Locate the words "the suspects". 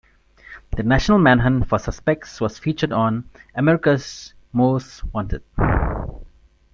1.77-2.41